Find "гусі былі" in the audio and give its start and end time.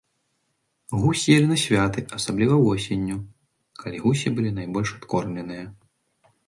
4.07-4.51